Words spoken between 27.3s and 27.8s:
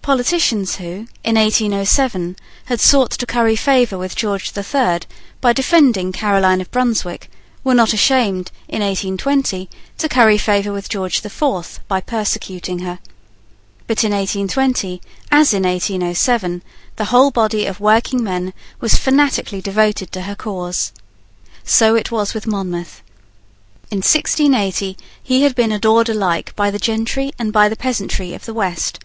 and by the